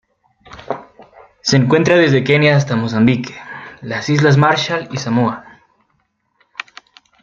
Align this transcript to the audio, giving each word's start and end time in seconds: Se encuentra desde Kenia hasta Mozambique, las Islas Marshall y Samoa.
Se 1.43 1.57
encuentra 1.57 1.95
desde 1.95 2.23
Kenia 2.23 2.55
hasta 2.57 2.75
Mozambique, 2.75 3.35
las 3.83 4.09
Islas 4.09 4.35
Marshall 4.35 4.89
y 4.91 4.97
Samoa. 4.97 5.45